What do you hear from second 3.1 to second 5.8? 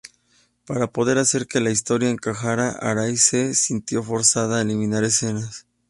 se sintió forzado a eliminar escenas.